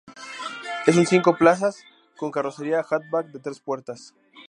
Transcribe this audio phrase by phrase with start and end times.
[0.87, 1.83] Es un cinco plazas
[2.17, 4.15] con carrocería hatchback de tres puertas.